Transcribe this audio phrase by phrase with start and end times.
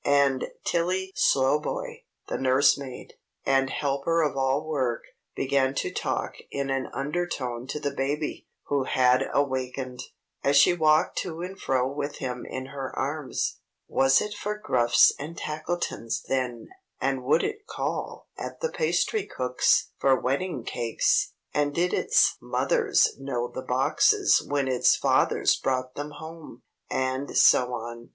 [0.03, 3.13] And Tilly Slowboy, the nurse maid,
[3.45, 5.03] and helper of all work,
[5.35, 10.01] began to talk in an undertone to the baby, who had awakened,
[10.43, 15.13] as she walked to and fro with him in her arms: "Was it for Gruffs
[15.19, 21.75] and Tackletons, then, and would it call at the pastry cooks' for wedding cakes, and
[21.75, 28.09] did its mothers know the boxes when its fathers brought them home;" and so on.